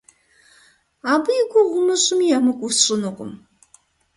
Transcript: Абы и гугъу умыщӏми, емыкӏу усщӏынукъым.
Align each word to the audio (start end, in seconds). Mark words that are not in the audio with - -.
Абы 1.11 1.31
и 1.41 1.43
гугъу 1.51 1.75
умыщӏми, 1.79 2.25
емыкӏу 2.37 2.65
усщӏынукъым. 2.71 3.31